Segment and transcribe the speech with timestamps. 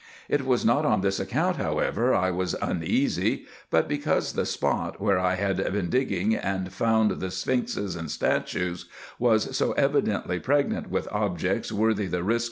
[0.27, 5.19] It was not on this account however I was uneasy, but because the spot, where
[5.19, 8.85] I had been digging and found the sphinxes and statues,
[9.19, 12.39] was so evidently pregnant with objects worthy the risk IN EGYPT, NUBIA, &c.